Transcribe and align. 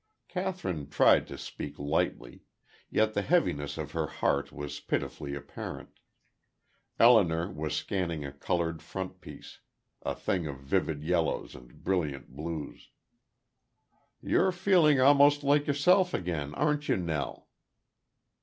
Kathryn 0.27 0.89
tried 0.89 1.27
to 1.27 1.37
speak 1.37 1.77
lightly; 1.77 2.41
yet 2.89 3.13
the 3.13 3.21
heaviness 3.21 3.77
of 3.77 3.91
her 3.91 4.07
heart 4.07 4.51
was 4.51 4.79
pitifully 4.79 5.35
apparent. 5.35 5.99
Elinor 6.99 7.51
was 7.51 7.75
scanning 7.75 8.25
a 8.25 8.31
colored 8.31 8.81
frontispiece 8.81 9.59
a 10.01 10.15
thing 10.15 10.47
of 10.47 10.57
vivid 10.57 11.03
yellows 11.03 11.53
and 11.53 11.83
brilliant 11.83 12.29
blues. 12.29 12.89
"You're 14.19 14.51
feeling 14.51 14.99
almost 14.99 15.43
like 15.43 15.67
yourself 15.67 16.15
again, 16.15 16.55
aren't 16.55 16.89
you, 16.89 16.97
Nell?" 16.97 17.47